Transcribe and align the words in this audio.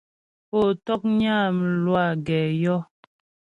Pó 0.49 0.59
ntɔ̌knyə́ 0.75 1.35
a 1.45 1.55
mlwâ 1.59 2.03
gɛ 2.25 2.39
yɔ́. 2.61 2.79